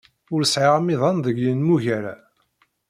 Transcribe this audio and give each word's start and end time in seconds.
Ur 0.33 0.41
sɛiɣ 0.45 0.73
amiḍan 0.79 1.17
deg 1.25 1.37
yenmugar-a. 1.39 2.15